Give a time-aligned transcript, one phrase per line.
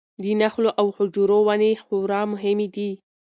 [0.23, 2.89] د نخلو او خجورو ونې خورا مهمې دي.